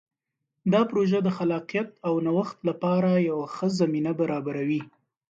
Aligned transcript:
دا 0.71 0.81
پروژه 0.89 1.19
د 1.23 1.29
خلاقیت 1.37 1.89
او 2.07 2.13
نوښت 2.25 2.57
لپاره 2.69 3.11
یوه 3.29 3.45
ښه 3.55 3.67
زمینه 3.79 4.11
برابروي. 4.19 4.81